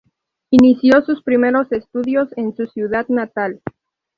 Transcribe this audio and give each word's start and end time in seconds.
Inició 0.49 1.03
sus 1.05 1.21
primeros 1.21 1.71
estudios 1.71 2.29
en 2.35 2.55
su 2.55 2.65
ciudad 2.65 3.05
natal. 3.09 3.61